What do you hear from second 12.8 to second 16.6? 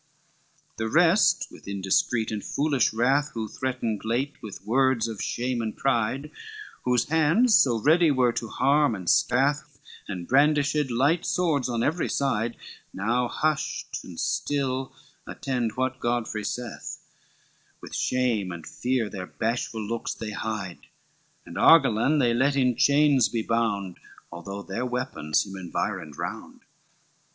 Now hushed and still attend what Godfrey